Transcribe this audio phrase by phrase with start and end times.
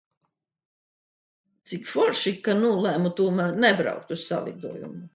[1.73, 5.09] Cik forši, ka nolēmu tomēr nebraukt uz salidojumu!